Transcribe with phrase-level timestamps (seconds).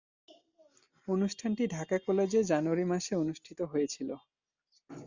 [1.07, 4.15] অনুষ্ঠানটি ঢাকা কলেজে জানুয়ারি মাসে অনুষ্ঠিত হয়েছিলো।